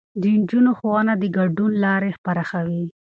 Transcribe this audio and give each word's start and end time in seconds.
د 0.21 0.23
نجونو 0.39 0.71
ښوونه 0.79 1.13
د 1.17 1.23
ګډون 1.37 1.71
لارې 1.85 2.09
پراخوي. 2.25 2.85